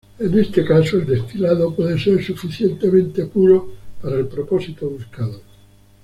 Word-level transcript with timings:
En 0.17 0.35
este 0.39 0.65
caso, 0.65 0.97
el 0.97 1.05
destilado 1.05 1.75
puede 1.75 1.99
ser 1.99 2.23
suficientemente 2.25 3.27
puro 3.27 3.71
para 4.01 4.15
el 4.15 4.25
propósito 4.27 4.89
buscado. 4.89 5.39